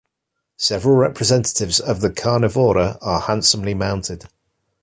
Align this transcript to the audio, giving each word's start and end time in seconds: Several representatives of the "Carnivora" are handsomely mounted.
Several 0.57 0.95
representatives 0.95 1.79
of 1.79 2.01
the 2.01 2.09
"Carnivora" 2.09 2.97
are 3.03 3.19
handsomely 3.19 3.75
mounted. 3.75 4.25